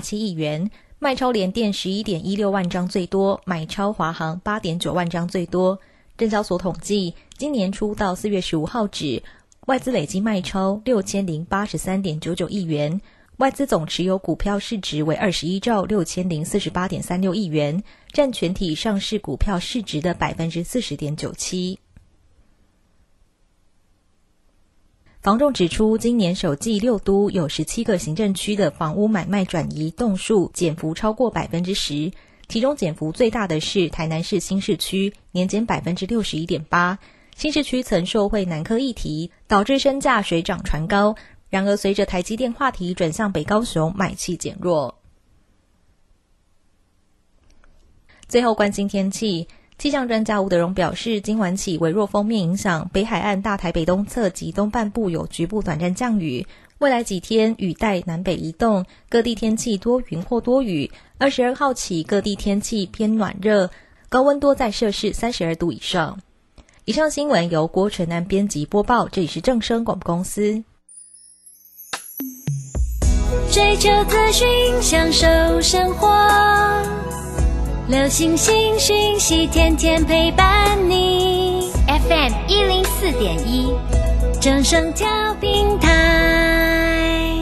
[0.00, 0.70] 七亿元。
[1.00, 5.78] 卖超联电十一点一六万张最多，买超华航八点九万张最多。
[6.16, 9.22] 证交所统计，今年初到四月十五号止，
[9.66, 13.00] 外资累计卖超六千零八十三点九九亿元，
[13.36, 17.80] 外资总持有股票市值为二十一兆六千零四十八点三六亿元，
[18.10, 21.78] 占全体上市股票市值的百分之四十点九七。
[25.20, 32.12] 房仲指出，今年首季六都有十七个行政区的房屋买卖转移栋数减幅超过百分之十，
[32.48, 37.00] 其中减幅最大的是台南市新市区，年减百分之六十一点八。
[37.34, 41.16] 新市区曾受惠南科议题，导致身价水涨船高。
[41.50, 45.00] 然而，随着台积电话题转向北高雄，买气减弱。
[48.28, 49.48] 最后，关心天气。
[49.78, 56.48] 气象专家吴德荣表示，今晚起微弱风面影响北海岸、大台北东侧及东半部有局部短暂降雨。
[56.78, 60.90] 未来几天雨带南北移动，各地天气多云或多雨。
[61.18, 63.70] 二十二号起，各地天气偏暖热，
[64.08, 66.20] 高温多在摄氏三十二度以上。
[66.84, 70.64] 以上新闻由郭纯南编辑播报，这里是正声广播公司。
[73.52, 74.48] 追求资讯，
[74.82, 75.26] 享受
[75.60, 76.08] 生活。
[77.88, 81.72] 流星星讯息，天天陪伴你。
[81.86, 83.72] FM 一零四点一，
[84.42, 85.08] 正声调
[85.40, 87.32] 平台。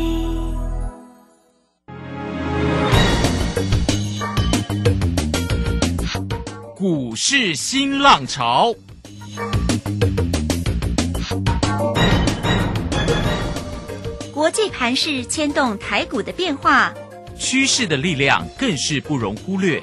[6.77, 8.73] 股市新浪潮，
[14.33, 16.95] 国际盘势牵动台股的变化，
[17.37, 19.83] 趋势的力量更是不容忽略。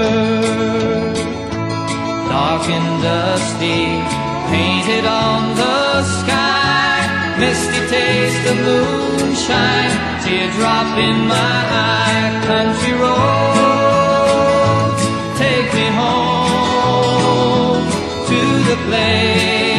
[2.63, 4.01] And dusty,
[4.49, 7.35] painted on the sky.
[7.39, 9.91] Misty taste of moonshine,
[10.23, 12.41] teardrop in my eye.
[12.45, 14.97] Country road,
[15.37, 17.85] take me home
[18.29, 18.39] to
[18.69, 19.70] the place.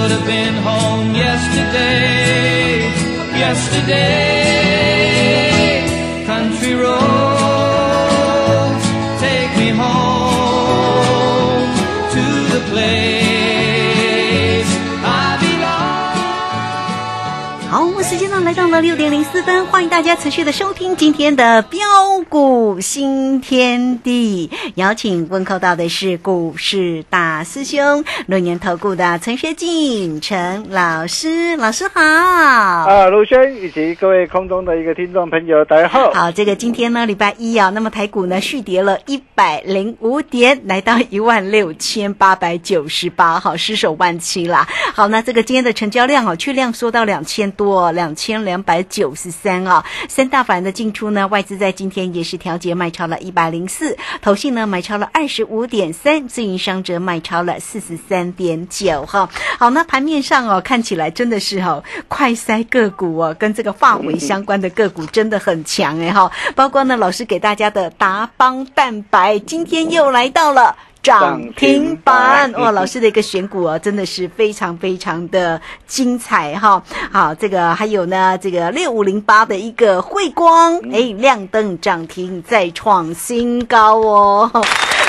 [0.00, 2.80] should have been home yesterday,
[3.38, 4.29] yesterday.
[18.70, 21.80] 时间呢来到六点零四分，欢迎大家持续的收听今天的标
[22.28, 24.48] 股新天地。
[24.76, 32.00] 邀请问候到的是股市大师兄六年投顾的陈学进陈老师，老师好。
[32.00, 36.12] 啊，卢轩以及各位空中的一个听众朋友，大家好。
[36.12, 44.68] 好，这个今天呢礼拜一啊，那么台股呢续跌了一百零五点，来到一万六千八百九十八，好失守万七啦。
[44.94, 49.84] 好，那这个今天的成交量哦，去量缩到两千多，两千两百九十三啊。
[50.08, 59.28] 三大板的进出呢，外资在今天也是调节卖超了一百零四，投信呢买超了二十五点三，自营商则卖超了四十三点九哈。
[59.58, 66.30] 好，那盘面上哦，看起来真的是哈，快筛个股哦，跟这个化肥相关的个股真的很强哎哈。
[66.54, 70.76] 包括呢，老师给大家的达邦蛋白，今天又来到了。
[71.02, 72.70] 涨停板哇！
[72.72, 76.82] 老师的一个选股啊，真的是非常非常的精彩哈。
[77.10, 84.50] 好，这个还有呢，这个六五零八的一个汇光，嗯哎，亮灯涨停再创新高哦。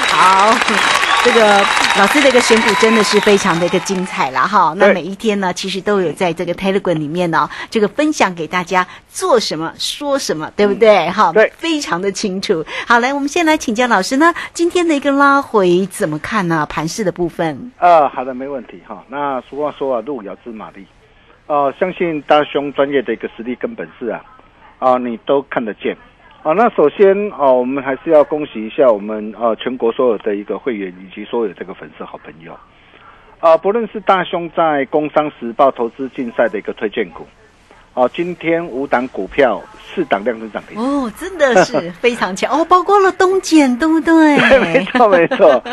[0.09, 0.53] 好，
[1.23, 1.59] 这个
[1.99, 4.73] 老师的一个选股真的是非常的一个精彩啦哈。
[4.77, 11.07] 那每一天呢，其实都有在这个 Telegram 里面呢，这个分享给大家做什么说什么，对不对？
[11.11, 12.65] 哈，对非常的清楚。
[12.87, 16.65] 好，来，我们先来请教老师呢，今天的一个拉回怎么看呢？
[16.67, 19.03] 盘势的部分，呃，好的，没问题哈。
[19.07, 20.87] 那俗话说啊，路遥知马力，
[21.45, 24.21] 呃，相信大兄专业的一个实力跟本事啊，
[24.79, 25.95] 啊、你都看得见。
[26.43, 32.57] 啊，那首先哦、我们还是要恭喜一下我们呃全国所有的一个会员以及所有这个粉丝好朋友。
[33.39, 37.25] 啊、不论是大兄在《工商时报》投资竞赛的一个推荐股，
[37.93, 40.79] 哦、今天五档股票四档量增涨停。
[40.79, 44.37] 哦，真的是非常强 哦，包括了东碱，对不对？
[44.49, 45.63] 对，没错没错。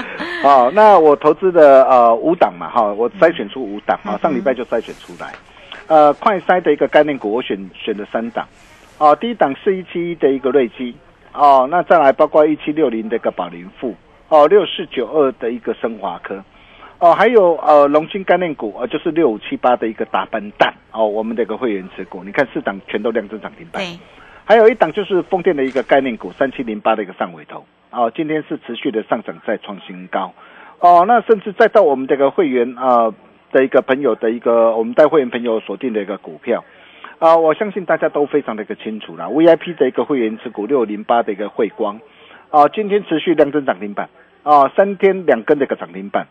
[0.42, 5.32] 哦，那我投资的呃五档嘛，哈，我筛选出五档啊，上礼拜就筛选出来。
[5.86, 8.46] 呃，快筛的一个概念股，我选选了三档。
[8.98, 10.94] 哦、第一档是一七一的一个瑞基，
[11.32, 13.94] 哦，那再来包括一七六零的一个宝林富，
[14.28, 16.42] 哦，六四九二的一个升华科，
[16.98, 23.80] 哦，还有呃龙金概念股，呃，就是六五七八的一个大笨蛋，哦，我们的一个会员持股，你看四档全都量增涨停板。
[23.80, 23.98] 对，
[24.44, 30.34] 还有一档就是风电的一个概念股，三七零八的一个上尾头哦，今天是持续的上涨，再创新高
[30.80, 31.04] 哦。
[31.06, 33.14] 那甚至再到我们这个会员啊、呃
[33.50, 36.62] 的一个朋友的一个，我们带会员朋友锁定的一个股票
[37.18, 39.26] 啊、我相信大家都非常的一个清楚啦。
[39.26, 42.00] VIP 的一个会员持股六零八的一个汇光
[42.50, 44.08] 啊、今天持续量增涨停板
[44.42, 46.26] 啊、三天两根的一个涨停板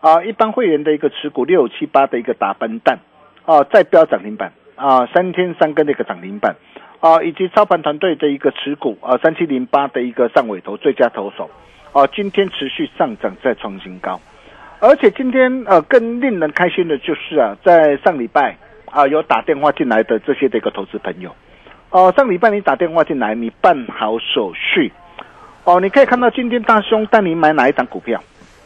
[0.00, 2.98] 啊、一般会员的一个持股六七八的一个打笨蛋
[3.44, 6.56] 啊、再标涨停板啊、三天三根的一个涨停板。
[6.98, 11.50] 啊，以及操盘团队的一个持股啊，三七零八的一个上尾头最佳投手，
[11.92, 14.18] 啊，今天持续上涨再创新高，
[14.80, 18.56] 而且今天呃更令人开心的就是啊，在上礼拜
[18.96, 21.30] 啊有打电话进来的这些的一个投资朋友，
[21.90, 24.90] 哦、上礼拜你打电话进来，你办好手续，
[25.64, 28.18] 哦，你可以看到今天大兄带你买哪一档股票，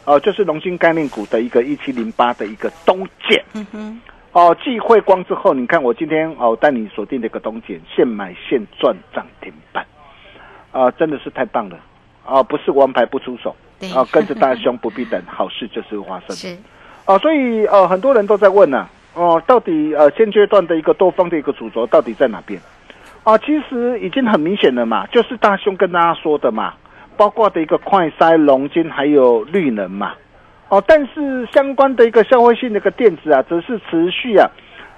[0.05, 3.43] 哦、就是龙芯概念股的一个一七零八的一个东建。
[3.53, 4.01] 嗯哼，
[4.31, 9.85] 哦，继汇光之后，你看我今天哦带你锁定的一个东建，现买现赚涨停板，
[10.71, 11.77] 啊、真的是太棒了，
[12.25, 13.91] 啊、不是王牌不出手，对。
[13.91, 16.33] 啊、跟着大兄不必等，好事就是会发生。
[16.39, 16.57] 是，
[17.03, 22.59] 啊、所以呃很多人都在问呢、哦、到底呃现阶段的一个多方的一个主轴到底在哪边？
[23.23, 26.73] 啊、其实已经很明显了嘛，就是大兄跟大家说的嘛，
[27.17, 30.13] 包括的一个快筛、龙金还有绿能嘛。
[30.69, 34.49] 哦，但是相关的一个消费性的一个电子啊，则是持续啊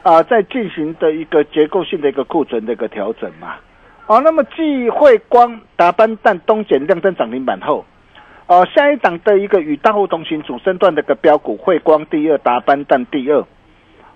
[0.04, 3.56] 啊、在进行的一个结构性的一个库存的一个调整嘛。
[4.06, 7.84] 哦，那么继汇光、达班蛋、东碱亮灯涨停板后，
[8.48, 13.44] 哦，下一档的一个与大户同行主升段的一个标股，汇光第二，达班蛋第二。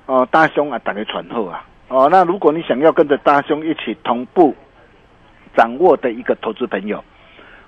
[0.08, 1.64] 哦，大兄啊，打开传后啊。
[1.90, 4.56] 哦，那如果你想要跟着大兄一起同步
[5.56, 7.04] 掌握的一个投资朋友，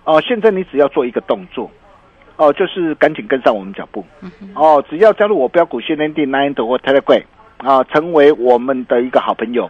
[0.04, 1.70] 哦，现在你只要做一个动作。
[2.38, 4.06] 哦，就是赶紧跟上我们脚步。
[4.56, 7.24] 哦，只要加入我标股训练地 Nine 或 Telegram
[7.58, 9.70] 啊，成为我们的一个好朋友。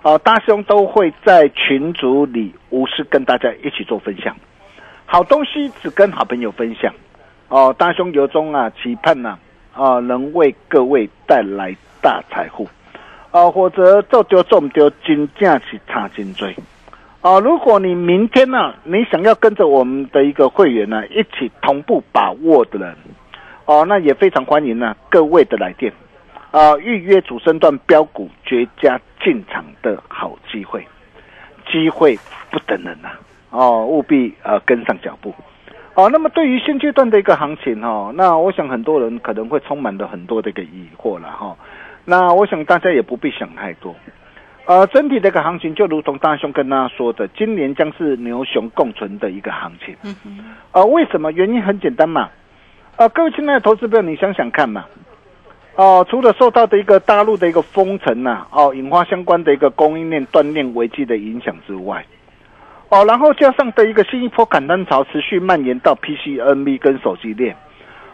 [0.00, 4.34] 哦，大兄都会在群组里无私跟大家一起做分享。
[5.04, 6.94] 好东西只跟好朋友分享。
[7.48, 9.38] 哦，大兄由衷啊期盼呐啊，
[9.76, 12.66] 啊能为各位带来大财富。
[13.32, 16.48] 啊，或者做丢做唔丢，真正是差真多。
[17.20, 22.96] 啊，如果你明天呢、你想要跟着我们的一个会员呢、一起同步把握的人，
[23.66, 25.92] 哦，那也非常欢迎呢、各位的来电，
[26.50, 30.86] 啊、预约主升段标股绝佳进场的好机会，
[31.70, 32.18] 机会
[32.50, 33.10] 不等人呐、
[33.50, 35.34] 哦，务必呃跟上脚步。
[35.96, 41.56] 哦，那么对于现阶段的一个行情哦，那我想很多人可能会充满了很多的一个疑惑了哈、
[42.04, 43.94] 那我想大家也不必想太多。
[44.66, 49.96] 呃，整体的一个行情就如同大兄跟大家说的，今年将是牛熊共存的一个行情。
[50.02, 50.38] 嗯哼，
[50.72, 51.32] 呃，为什么？
[51.32, 52.28] 原因很简单嘛。
[52.96, 54.84] 呃，各位亲爱的投资朋友，你想想看嘛。
[55.76, 62.04] 哦、除了受到的一个大陆的一个封城呐、哦，引发相关的一个供应链断链危机的影响之外，
[62.88, 67.56] 哦，然后加上的一个新一波砍单潮持续蔓延到 PC、NB 跟手机链，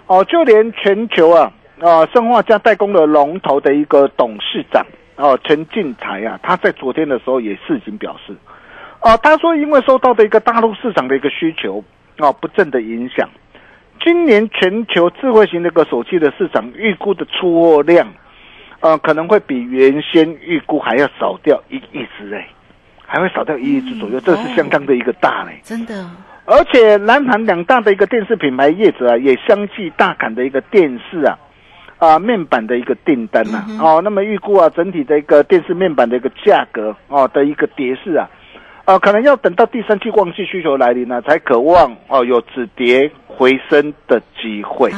[0.06, 4.84] 哦，就连全球啊，啊，生化家代工的龙头的一个董事长
[5.16, 8.34] 哦，陈进才啊，他在昨天的时候也事情表示，
[9.02, 11.84] 哦，他说因为受到的一个大陆市场的一个需求
[12.18, 13.28] 哦不振的影响，
[14.02, 18.08] 今年全球智慧型的一个手机的市场预估的出货量，
[18.80, 22.48] 呃，可能会比原先预估还要少掉一亿只哎，
[23.12, 25.60] 还会少掉一亿只左右，这是相当的一个大嘞。
[25.62, 26.08] 真的，
[26.46, 31.38] 而且南韩两大的一个电视品牌业者啊，也相继大砍的一个电视啊
[31.98, 38.26] 啊面板的一个订单呐、哦，那么预估啊整体的一个电视面板的一个价格哦的一个跌势啊，
[38.86, 44.90] 呃，可能要等到第三季旺季需求来临呢、才渴望哦有止跌回升的机会。
[44.90, 44.96] 哦，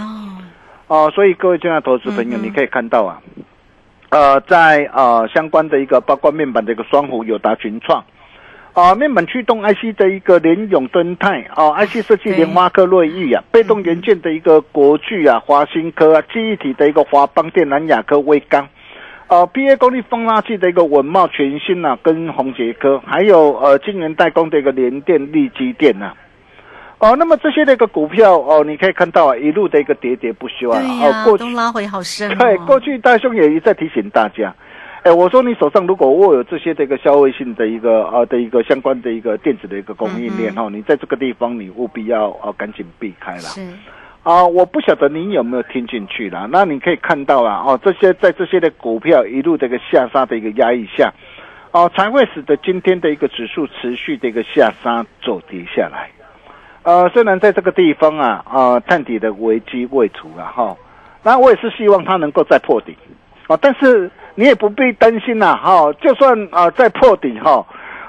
[0.87, 3.21] 哦，所以各位亲爱的投资朋友，嗯你可以看到啊，
[4.15, 8.05] 呃，在呃相关的一个包括面板的一个双虎、友达、群创，
[8.73, 18.69] 啊、面板驱动 IC 的一个联永、敦泰，呃、i c 设计联发科、瑞昱啊，被动元件的一个国巨啊、华新科啊，记忆体的一个华邦电、南亚科、威刚。
[19.27, 26.13] 呃，PA 功率放大器的一个稳茂全新呐、跟宏杰科，还有呃晶圆代工的一个联电、力基电呐、
[27.05, 30.81] 哦，那么这些的一个股票哦，你可以看到啊，一路的一个喋喋不休啊。
[30.81, 32.37] 哦，过去都拉回好深、哦。
[32.39, 34.55] 对过去大兄也一再提醒大家，
[35.03, 43.41] 哎，我说你手上如果握有这些的一个消费性的一个呃的一个相关的一个电子的一个供应链嗯哦，你在这个地方你务必要呃赶紧避开了。
[43.41, 43.61] 是，
[44.23, 46.49] 啊、我不晓得你有没有听进去啦。
[46.51, 51.13] 那你可以看到啊，哦，这些在这些的股票一路的一个下杀的一个压抑下，
[51.73, 56.09] 哦，才会使得今天的一个指数持续的一个下杀走跌下来。
[56.85, 60.77] 呃，虽然在这个地方啊，啊、探底的危机未除啊，哈，
[61.23, 62.97] 那我也是希望它能够再破底，
[63.49, 67.67] 啊，但是你也不必担心呐、哈、就算啊、再破底哈。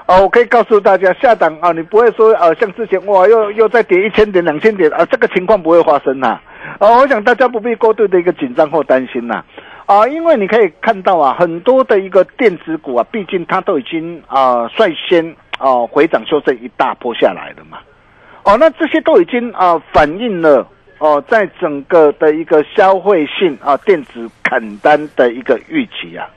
[0.08, 6.40] 哦，我可以告诉大家，下档啊，你不会说呃，像之前哇，又又再跌一千点、两千点啊，这个情况不会发生呐、
[6.78, 7.00] 啊。
[7.00, 9.44] 我想大家不必过度的一个紧张或担心呐。
[9.88, 17.80] 啊，因为你可以看到啊，很多的一个电子股啊，毕竟它都已经啊率先啊回涨修正一大波下来了嘛。
[18.46, 20.68] 哦，那这些都已经啊反映了
[21.00, 26.30] 哦，在整个的一个消费性啊电子砍单的一个预期啊。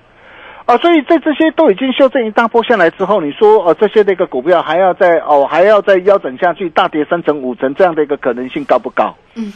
[0.65, 9.15] 啊，所以在这些都已经修正一大波下来之后，你说呃这些的一个股票还要再哦还要再腰斩下去，大跌三成五成这样的一个可能性高不高？
[9.35, 9.53] 嗯，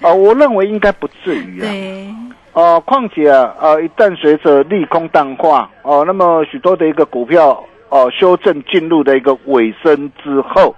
[0.00, 1.68] 啊，我认为应该不至于啊。
[1.68, 2.14] 对，
[2.52, 10.74] 哦、况且啊，啊，一旦随着利空淡化，哦、那么许多的一个股票哦、修正进入的一个尾声之后，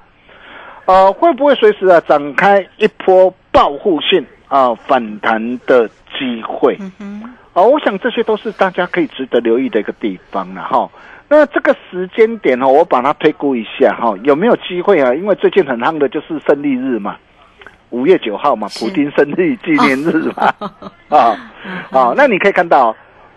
[0.86, 6.76] 呃，会不会随时啊展开一波报复性啊、反弹的机会？
[6.80, 10.90] 嗯哼，哦，我想这些都是大家可以值得留意的一个地方了哈。
[11.28, 15.14] 那这个时间点哦，我把它推估一下哈，有没有机会啊？
[15.14, 17.16] 因为最近很夯的就是胜利日嘛，
[17.90, 20.52] 五月九号嘛，普丁生日纪念日嘛，
[21.08, 21.36] 啊
[21.90, 22.94] 啊，那你可以看到。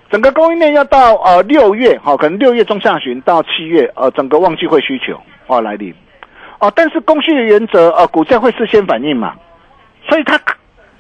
[0.08, 5.92] 整个供应链要到呃六月，哈、可能六月中下旬到七月，呃，整个旺季会需求哦来临，
[6.66, 9.36] 哦，但是供需的原则，呃，股价会事先反应嘛，
[10.10, 10.40] 所以它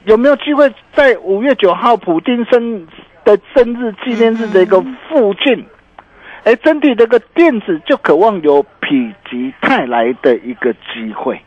[0.03, 2.86] 有没有机会在五月九号普丁生
[3.24, 4.79] 的生日纪念日的一个
[5.10, 5.65] 附近，
[6.43, 8.67] 哎、整体这个电子就渴望有否
[9.27, 11.41] 极泰来的一个机会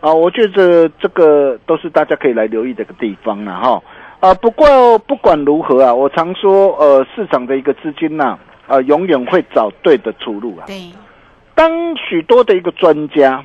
[0.00, 3.80] 啊，我觉得这个都是大家可以来留意的一个地方了哈。
[4.18, 10.64] 啊，不过不管如何啊，我常说，呃，市场的一个资金呐、呃，永远会找对的出路啊。
[10.66, 10.90] 对，
[11.54, 13.44] 当许多的一个专家，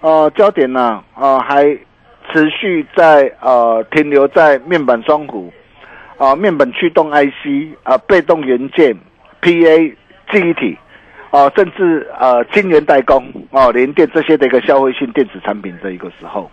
[0.00, 1.64] 呃，焦点呢、呃，还
[2.30, 5.52] 持续在呃停留在面板双虎，
[6.18, 8.94] 啊、面板驱动 IC 啊、被动元件、
[9.40, 9.94] PA
[10.30, 10.78] 记忆体，
[11.30, 16.50] 啊、甚至呃晶圆代工哦、联电这些的一个消费性电子产品的一个时候，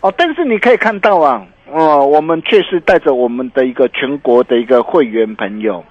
[0.00, 5.84] 哦，但是你可以看到啊，呃，我们确实带着我们的一个全国的一个会员朋友，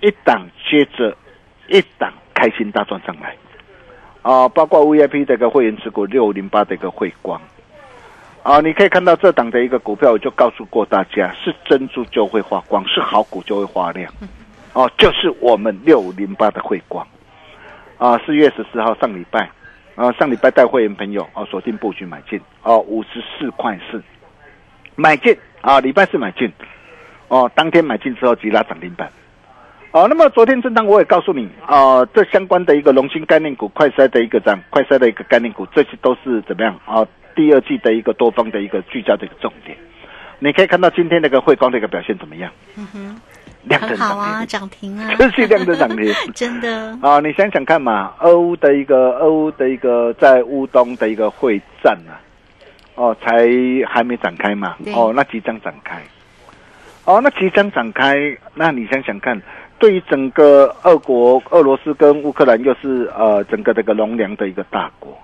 [0.00, 1.16] 一档接着
[1.68, 3.34] 一档开心大赚上来。
[4.22, 7.40] 啊，包括 VIP 的一个会员持股六零八的一个汇光，
[8.44, 14.12] 啊，你可以看到这档的一个股票，我就告诉过大家，是珍珠就会发光，是好股就会发亮，
[14.74, 17.04] 哦、就是我们六零八的汇光，
[17.98, 19.50] 啊，四月十四号上礼拜，
[19.96, 24.00] 啊，上礼拜带会员朋友哦锁定布局买进，哦，五十四块四，
[24.94, 26.52] 买进啊，礼拜四买进，
[27.26, 29.10] 哦，当天买进之后即拉涨停板。
[29.92, 37.06] 哦，那么昨天震荡我也告诉你，啊，这相关的一个龙芯概念股、快筛的一个涨、快筛的一个概念股，这些都是怎么样啊？
[37.36, 39.76] 第二季的一个多方的一个聚焦的一个重点。
[40.38, 42.50] 你可以看到今天那个汇光的一个表现怎么样？
[42.76, 43.20] 嗯哼，
[43.64, 46.10] 亮灯很好啊，涨涨停啊，停， 持续亮的涨停。
[46.34, 52.16] 真的，啊，你想想看嘛，俄乌的一个俄乌的一个在乌东的一个会战啊，
[52.94, 53.46] 哦，才
[53.86, 56.02] 还没展开嘛，哦，那即将展开，
[57.04, 59.40] 哦，那即将展开，那你想想看，
[59.82, 65.18] 对于整个俄国、俄罗斯跟乌克兰又是呃整个这个农粮的一个大国，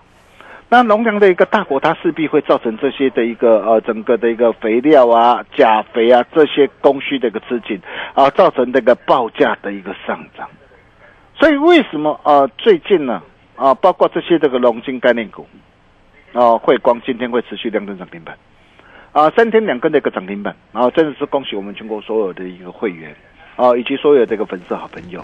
[0.69, 7.81] 那农粮的一个大国，它势必会造成这些的一个呃整个的一个肥料啊、钾肥啊这些供需的一个吃紧
[8.15, 10.49] 啊，造成这个报价的一个上涨。
[11.39, 13.23] 所以为什么呃最近呢
[13.55, 15.47] 啊，包括这些这个龙芯概念股
[16.33, 18.37] 啊，汇光今天会持续两根涨停板，
[19.13, 23.15] 啊，三天两根的一个涨停板，然后真的是恭喜我们全国所有的一个会员，
[23.59, 25.21] 啊，以及所有这个粉丝好朋友，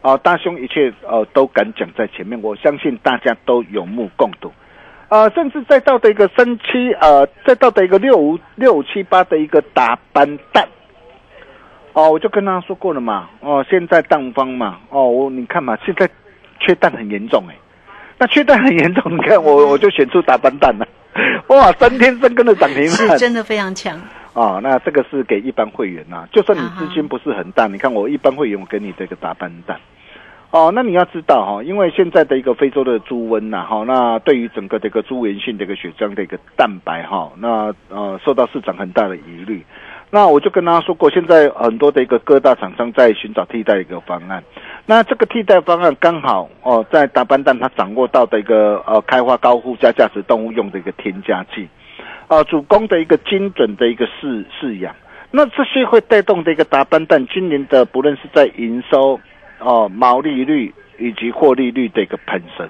[0.00, 4.50] 啊，大兄一切呃都敢讲在前面，我相信大家都有目共睹，
[5.08, 10.66] 啊，甚至再到的一个三七呃，再到的一个六五六五七八的一个打班蛋。
[11.92, 16.08] 哦，我就跟他说过了嘛，哦，现在蛋方嘛，哦，我你看嘛，现在
[16.60, 17.54] 缺蛋很严重哎，
[18.16, 20.88] 那缺蛋很严重，你看我我就选出打班蛋了，
[21.48, 24.00] 哇，三天三根的涨停板，是真的非常强。
[24.34, 29.80] 哦，那这个是给一般会员呐，就算你资金不是很大，你看我一般会员我给你这个打班蛋，
[30.50, 39.64] 哦，那你要知道哈，因为现在的一个非洲的猪瘟呐，哈，那对于整个这个猪源性的一个血浆的一个蛋白哈，那呃受到市场很大的疑虑。
[40.10, 44.42] 那我就跟大家说过，现在很多的一个各大厂商在寻找替代一个方案。
[44.86, 51.68] 那这个替代方案刚好哦，在大班蛋它掌握到的一个呃开发高附加价值动物用的一个添加剂，
[52.26, 54.94] 啊，主攻的一个精准的一个饲饲养。
[55.30, 59.20] 那这些会带动的一个大班蛋今年的不论是在营收
[59.58, 62.68] 哦毛利率以及获利率的一个攀升，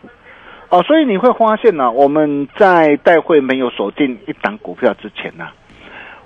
[0.69, 5.47] 哦，所以你会发现呢，我们在带会没有锁定一档股票之前呢。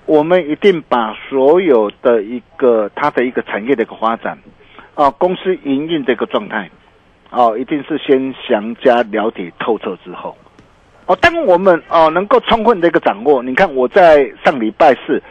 [0.04, 4.36] 我们一定把所有的一个它的一个产业的一个发展，
[4.94, 6.68] 啊，公司营运的一个状态，
[7.30, 10.36] 哦，一定是先详加了解透彻之后，
[11.12, 15.22] 哦，当我们哦能够充分的一个掌握，你看我在上礼拜四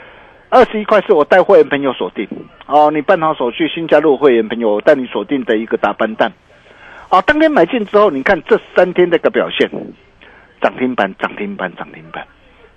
[0.49, 2.27] 二十一块是我带会员朋友锁定，
[2.67, 6.31] 哦，你办好手续新加入会员朋友我带你锁定的一个大班蛋，
[7.09, 9.67] 哦，当天买进之后，你看这三天的一个表现，
[10.61, 12.23] 涨停板，涨停板，涨停板。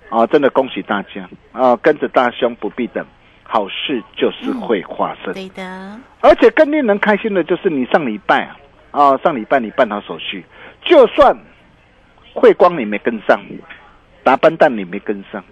[0.09, 1.75] 啊，真的恭喜大家啊！
[1.77, 3.03] 跟着大兄不必等，
[3.43, 5.33] 好事就是会发生。
[5.33, 8.55] 对的，而且更令人开心的就是你上礼拜啊，
[8.91, 10.45] 啊，上礼拜你办好手续，
[10.85, 11.35] 就算
[12.35, 13.41] 汇光你没跟上，
[14.23, 15.43] 达班蛋你没跟上，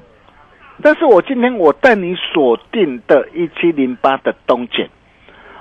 [0.81, 4.87] 但是我今天我带你锁定的一七零八的东简，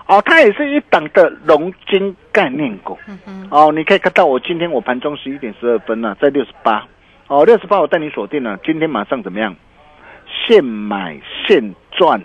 [0.08, 2.98] 哦，它也是一档的龙金概念股。
[3.50, 6.84] 哦，你可以看到我今天我盘中十一点十二分呢，在六十八。
[7.28, 9.54] 哦，六十八我带你锁定了，今天马上怎么样？
[10.26, 12.20] 现买现赚，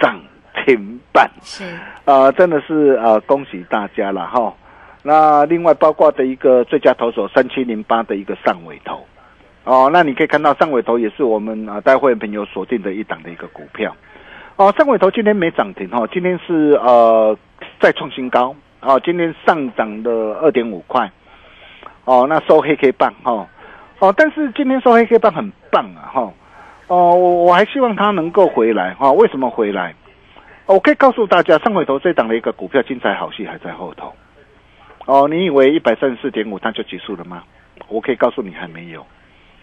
[0.00, 0.20] 涨
[0.64, 1.64] 停板是
[2.04, 4.52] 啊，真的是呃，恭喜大家了哈。
[5.02, 9.04] 那另外包括的一个最佳投手三七零八的一个上尾头
[9.64, 13.94] 哦，那你可以看到上尾头也是我们啊带会员朋友锁定的一档的一个股票
[14.56, 14.72] 哦。
[14.76, 17.36] 上尾头今天没涨停哈，今天是呃
[17.80, 21.10] 再创新高哦，今天上涨了二点五块
[22.04, 23.48] 哦，那收黑 K 棒哈。
[23.98, 26.32] 哦，但是今天收黑 K 棒很棒啊，哈，
[26.88, 29.12] 哦，我我还希望它能够回来哈。
[29.12, 29.94] 为什么回来？
[30.66, 34.12] 我可以告诉大家，上回头这档的一个股票精彩好戏还在后头。
[35.06, 37.42] 哦，你以为一百三十四点五它就结束了吗？
[37.88, 39.04] 我可以告诉你还没有。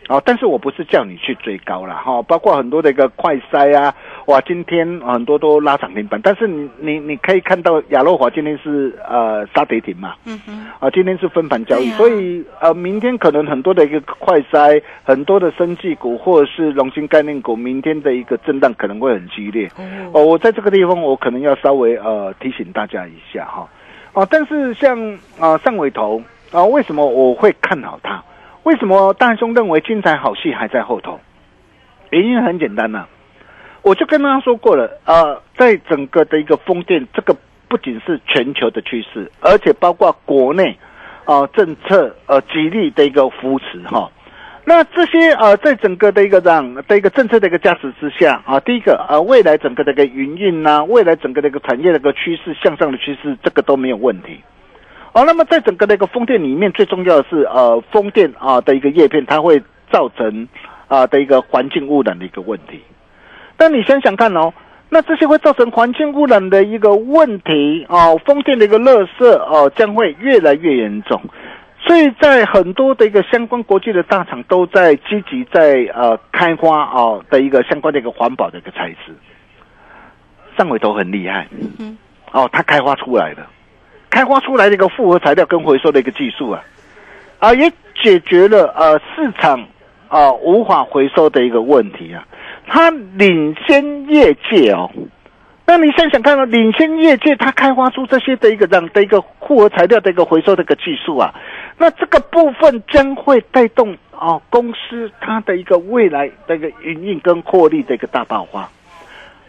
[0.08, 3.94] 哦，但是我不是叫你去追高了哈，包括很多的一个快筛啊，
[4.26, 19.70] 哇，今天很多都拉涨停板，但是你你你可以看到亚洛华今天是呃杀跌停嘛，嗯哼，啊，今天是分盘交易，所以呃，明天可能很多的一个快筛，很多的生技股或者是龙芯概念股，明天的一个震荡可能会很激烈。
[20.12, 23.70] 哦，我在这个地方我可能要稍微呃提醒大家一下哈，
[24.14, 24.98] 哦，但是像
[25.40, 26.20] 啊上尾头
[26.52, 28.24] 啊，为什么我会看好它？
[28.70, 31.20] 为什么大兄认为精彩好戏还在后头？
[32.12, 33.08] 原因很简单呐，
[33.82, 37.36] 我就跟他说过了，呃，在整个的一个风电，这个
[37.68, 40.78] 不仅是全球的趋势，而且包括国内
[41.26, 44.12] 啊政策呃极力的一个扶持哈。
[44.66, 54.40] 那这些呃，在整个的一个这样的一个政策的一个加持之下啊，第一个呃，未来整个的一个营运呐，未来整个的一个产业的一个趋势向上的趋势，这个都没有问题。
[55.14, 60.48] 哦，那么在整个的一个风电里面，最重要的是呃，风电啊的一个叶片，它会造成
[60.88, 62.80] 啊的一个环境污染的一个问题。
[63.58, 64.54] 但你想想看哦，
[64.90, 71.20] 那这些会造成环境污染的一个问题啊，风电的一个垃圾哦，将会越来越严重。
[71.82, 79.16] 所以在很多的一个相关国际的大厂都在积极在呃开发啊的一个相关的一个环保的一个材质。
[80.58, 81.48] 上尾头很厉害，
[82.32, 83.48] 哦，它开发出来了。
[84.10, 86.64] 开发出来的一个复合材料跟回收的一个技术啊，
[87.40, 89.66] 啊，也解决了呃市场
[90.08, 92.26] 啊无法回收的一个问题啊，
[92.68, 94.90] 它领先业界哦。
[95.66, 101.32] 那你想想看哦，领先业界，它开发出这些的一个这样的一个复合材料的一个回收的一个技术啊，
[101.78, 108.68] 那这个部分将会带动啊公司它的一个未来的一个营运跟获利的一个大爆发。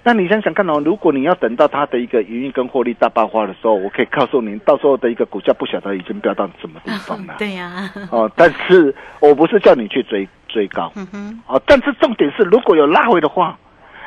[0.02, 7.34] 那你想想看哦，如果你要等到它的一个营运跟获利大爆发的时候，我可以告诉您，到时候的一个股价不晓得已经飙到什么地方了。
[7.38, 13.58] 对呀，哦，但是我不是叫你去追追高，嗯哼，哦，但是重点是，如果有拉回的话，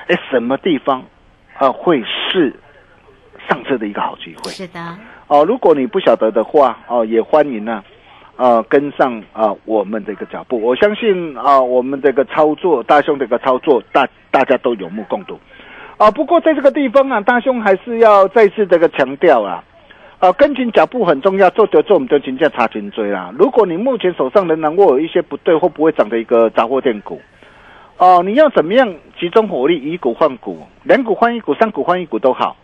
[0.08, 1.04] 哎，什么地方
[1.60, 2.52] 啊会是
[3.48, 4.50] 上车的一个好机会？
[4.50, 7.84] 是的，哦，如果你不晓得的话，哦，也欢迎呢、
[8.38, 10.60] 呃，跟上啊、我们的一个脚步。
[10.60, 15.40] 我相信啊、我们这个操作，大兄的一个操作，大大家都有目共睹。
[15.98, 19.64] 啊，不过在这个地方啊，大兄还是要再次这个强调啊，
[20.20, 23.32] 啊，跟紧脚步很重要，做得做我们就金价差紧追啦。
[23.38, 27.22] 如果你目前手上仍然握有一些不对或不会涨的一个杂货店股，
[27.98, 32.58] 哦、你要怎么样集中火力，以股换股，两股换一股，三股换一股都好。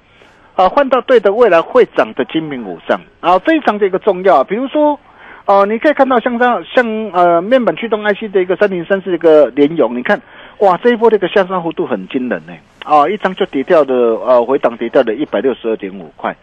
[0.55, 4.43] 啊，换到对的未来会涨的精品股上啊，非常的一个重要。
[4.43, 4.99] 比如说，
[5.45, 10.19] 哦、你可以看到像这样像呃面板驱动 IC 的一个三零三四一个联咏，你看
[10.57, 16.35] 哇，这一波这个下杀幅度很惊人呢，啊，一张就跌掉的呃回档跌掉了一百六十二点五块。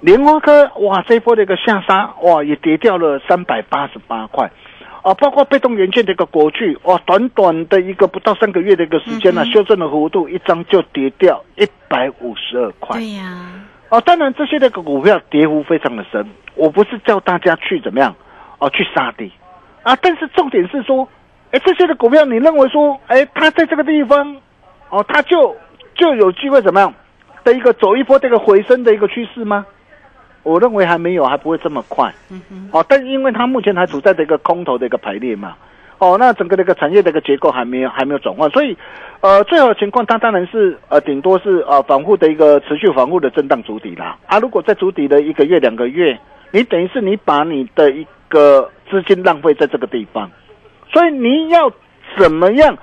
[0.00, 4.50] 莲花科哇，这一波的一个下杀哇也跌掉了三百八十八块。
[5.02, 12.98] 啊，包括被动元件的一个国巨，哇，短短的一个不到三个月的一个时间呢、修正的幅度一张就跌掉一百五十二块。
[12.98, 13.48] 对呀，
[13.88, 18.14] 哦，当然这些那个股票跌幅非常的深，我不是叫大家去怎么样
[18.58, 19.30] 哦去杀跌
[19.82, 21.08] 啊，但是重点是说，
[21.50, 24.36] 哎，这些的股票你认为说，哎，它在这个地方
[24.90, 25.56] 哦，它就
[26.00, 26.92] 就有机会怎么样
[27.44, 29.64] 的一个走一波这个回升的一个趋势吗？
[30.42, 32.10] 我认为还没有，还不会这么快。
[32.30, 35.54] 嗯哼，哦，但因为它目前还处在这个空头的一个排列嘛，
[35.98, 38.74] 哦，那整个这个产业的一个结构还没有还没有转换，所以，
[39.20, 44.16] 呃，最好的情况它当然是呃顶多是呃反复的一个持续反复的震荡主底啦。
[44.26, 46.18] 啊，如果在主底的一个月两个月，
[46.52, 50.30] 你等于是你把你的一个资金浪费在这个地方，
[50.90, 51.70] 所以你要
[52.16, 52.78] 怎么样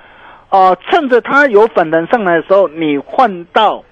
[0.48, 3.82] 啊、趁着它有反弹上来的时候，你换到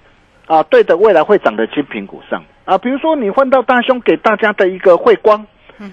[0.47, 5.47] 啊对的未来会涨的精品股上啊，比如说你换到大兄给大家的一个汇光。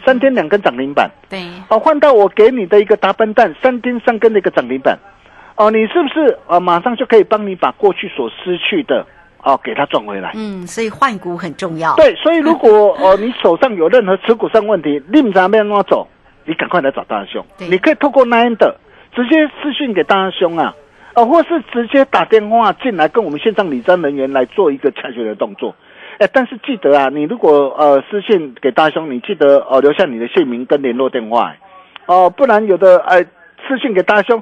[0.06, 4.98] 三天两根涨停板，对，哦，换到我给你的一个达笨蛋三天三根的一个涨停板，
[5.58, 9.06] 哦，你是不是啊、马上就可以帮你把过去所失去的
[9.44, 10.32] 哦给它赚回来？
[10.36, 11.94] 嗯，所以换股很重要。
[11.98, 16.08] 对，所以如果哦你手上有任何持股上问题，你不知道要怎么走，
[16.46, 17.46] 你赶快来找大兄。
[17.58, 18.74] 你可以透过 Nine 的
[19.16, 20.74] 直接私讯给大兄啊，
[21.14, 25.76] 啊、或是直接打电话进来跟我们线上理专人员来做一个洽询的动作。
[26.20, 31.56] 哎，但是记得啊，你如果呃私信给大兄，你记得哦、留下你的姓名跟联络电话，
[32.06, 33.24] 哦、不然有的呃
[33.68, 34.42] 私信给大兄。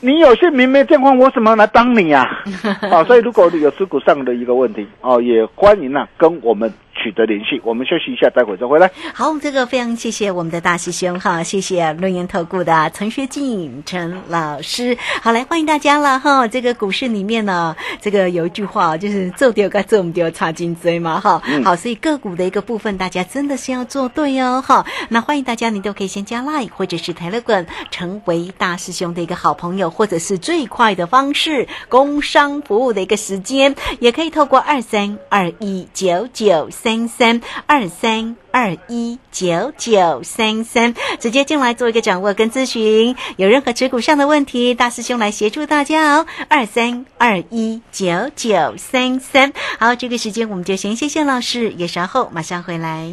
[0.00, 2.42] 你有姓名没电话，我怎么来帮你呀、
[2.90, 3.02] 啊？
[3.04, 7.60] 所以如果你有持股上的一个问题，哦，也欢迎啊跟我们取得联系。
[7.64, 8.90] 我们休息一下，待会再回来。
[9.14, 14.96] 好，这个非常谢谢我们的大师兄哈，谢谢论言投顾的陈学进陈老师。
[15.22, 16.48] 好，来欢迎大家了哈。
[16.48, 21.42] 这个股市里面呢，这个有一句话就是做掉该做唔丢差金追嘛哈。
[21.64, 24.86] 好，所以个股的一个部分，大家真的是要做对哦哈。
[25.08, 38.36] 那欢迎大家，你都可以先加 Line 或者是 Telegram 成为大师兄的一个好朋友，或者是最快的方式，工商服务的一个时间，也可以透过二三二一九九三三二三。
[38.52, 43.14] 二一九九三三，直接进来做一个掌握跟咨询。
[43.36, 46.26] 有任何持股上的问题，大师兄来协助大家哦。
[46.48, 49.52] 二三二一九九三三。
[49.78, 53.12] 好，这个时间我们就先谢谢老师，也稍后马上回来。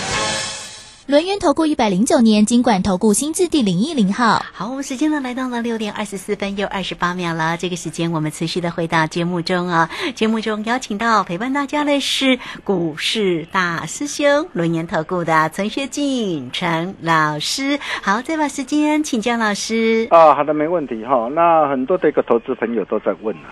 [1.11, 4.41] 轮源投顾一百零九年金管投顾新字第零一零号。
[4.53, 7.57] 好，我们时间呢来到了六点二十四分又二十八秒了。
[7.57, 17.77] 这个时间我们持续的回到节目中啊，节目中邀请到陪伴大家的是股市大师兄轮源投顾的陈学进陈老师。
[18.01, 20.07] 好，再把时间请教老师。
[20.11, 21.27] 啊，好的，没问题哈。
[21.33, 23.51] 那很多的一个投资朋友都在问啊，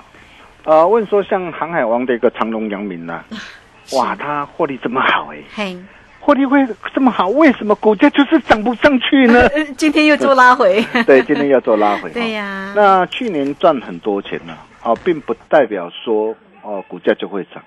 [0.64, 3.26] 呃，问说像航海王的一个长隆、阳明啊、
[4.00, 5.78] 哇，他获利这么好哎、嘿，
[6.20, 9.42] 获利会这么好，为什么股价就是涨不上去呢？
[9.56, 10.84] 呃今天又做拉回。
[11.08, 12.10] 对，今天要做拉回。
[12.14, 14.54] 对呀那去年赚很多钱呢、
[14.84, 17.64] 啊，并不代表说哦股价就会涨。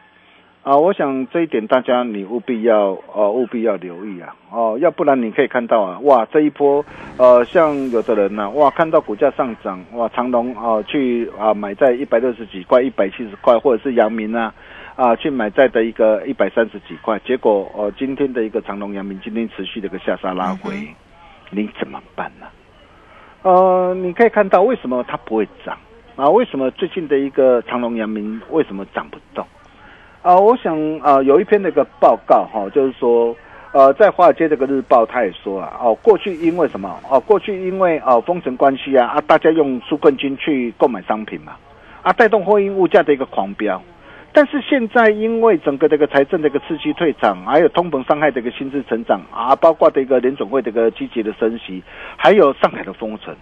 [0.63, 6.85] 啊，我想这一点大家你务必要呃务必要留意啊哦，要不然你可以看到啊，哇这一波
[7.17, 14.55] 呃像有的人呢、哇看到股价上涨哇长隆啊去啊买在一百六十几块一百七十块，或者是阳明啊
[14.95, 20.73] 啊去买在的一个一百三十几块，结果呃今天的一个长隆阳明今天持续的一个下杀拉回，
[21.51, 22.47] 你怎么办呢、
[23.43, 25.77] 呃，你可以看到为什么它不会涨
[26.15, 26.29] 啊？
[26.29, 29.47] 为什么最近的一个长隆、阳明为什么涨不动？
[30.21, 33.35] 啊，我想啊，有一篇那个报告哈、就是说，
[33.73, 37.01] 呃，在华尔街这个日报，他也说啊，哦，过去因为什么？
[37.11, 41.57] 哦，过去因为哦封城关系啊，啊，大家用纾困金去购买商品嘛，
[42.03, 43.83] 啊，带动货运物价的一个狂飙。
[44.35, 51.83] 但是现在因为整个这个财政的一个刺激退场，还有通膨伤害的一个薪资成长啊，包括这个联总会的一个积极的升息，
[52.17, 53.37] 还有上海的封城，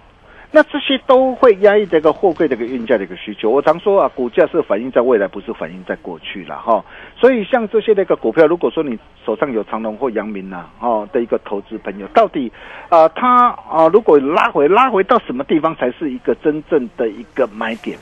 [0.53, 3.51] 那这些都会压抑这个货柜的一个运价的一个需求。
[3.51, 6.85] 我常说啊，股价是反映在未来，不是反映在过去了哈。
[7.17, 12.51] 所以像这些那个股票，如果说你手上有长隆或阳明呐、哦的一个投资朋友，到底
[12.89, 17.97] 啊、他啊、如果拉回拉回到什么地方才是一个真正的一个买点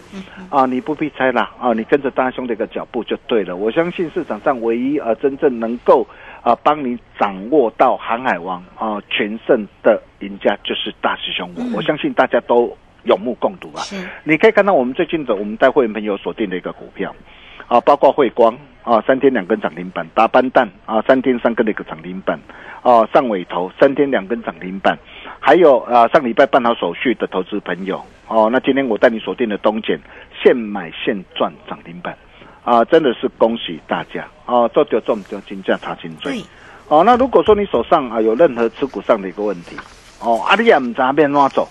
[0.48, 0.64] 啊？
[0.64, 3.56] 你不必猜啦啊，你跟着大兄的一个脚步就对了。
[3.56, 6.06] 我相信市场上唯一呃真正能够
[6.48, 13.82] 啊帮你掌握到航海王啊全胜的赢家就是大师兄我，我相信大家都有目共睹啊。
[14.24, 17.14] 你可以看到我们最近的我们带会员朋友锁定的一个股票，
[17.66, 22.40] 啊，包括汇光啊，三天两根涨停板，达班蛋啊，三天三根的一个涨停板，
[22.82, 24.98] 啊，上尾头三天两根涨停板，
[25.38, 30.00] 还有啊，上礼拜办好手续的投资朋友，哦，那今天我带你锁定的东简，
[30.42, 32.16] 现买现赚涨停板，
[32.68, 34.28] 啊，真的是恭喜大家。
[34.44, 36.34] 哦，做就做唔丢，金价查清对。
[36.34, 36.44] 追。
[36.88, 39.74] 哦，那如果说你手上啊有任何持股上的一个问题，
[40.20, 41.66] 哦，阿里亚唔知道变拉走，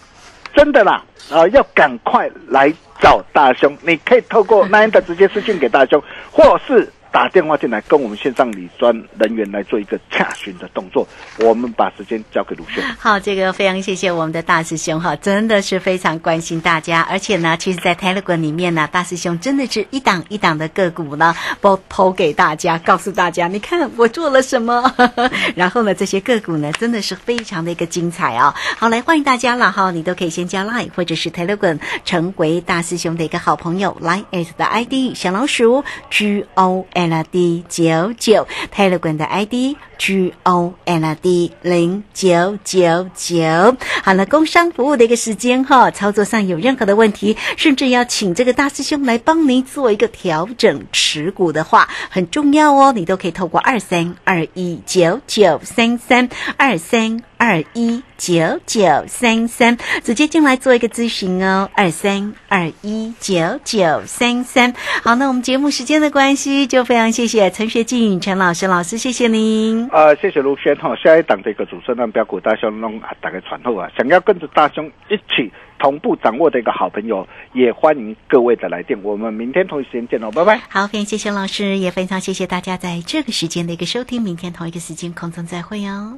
[0.55, 11.07] 真的啦，啊、要赶快来找大兄，你可以透过 Nine 的直接私信给大兄，或是打电话进来跟我们线上理专人员来做一个洽询的动作。
[11.39, 12.83] 我们把时间交给卢轩。
[12.99, 24.93] 好，这个非常谢谢我们的大师兄哈，真的是非常关心大家，而且呢，其实，在 Telegram 里面呢，大师兄真的是一档一档的个股呢，都投给大家，告诉大家，你看我做了什么，
[25.57, 28.53] 然后呢，这些个股呢，真的是非常的一个精彩哦。
[28.77, 39.75] 好，来欢迎大家了哈，你都可以先加 Line 或者是 Telegram 成为大师兄的一个好朋友，Line at 的 ID 小老鼠 G O L D 九九，Telegram 的 ID
[39.97, 43.75] G O L D 零九九九。
[44.03, 57.21] 好了，工商服务的一个时间哈，操作上有任何的问题，甚至要请这个大师兄来帮您做一个调整持股的话，很重要哦，你都可以透过二三二一九九三三二三。
[57.37, 64.73] 二一九九三三，直接进来做一个咨询哦，二三二一九九三三。
[65.03, 69.87] 好，那我们节目时间的关系，就非常谢谢陈学进陈老师老师，谢谢您。
[69.91, 78.99] 呃，谢谢卢轩哈，下一档的一个主持人标股大兄弄啊，大概传后啊，想要跟着大兄一起同步掌握的一个好朋友，也欢迎各位的来电。
[79.03, 80.59] 我们明天同一时间见喽，拜拜。
[80.69, 86.17] 好，非常谢谢老师，也非常谢谢大家在这个时间的一个收听，明天同一个时间空中再会哦。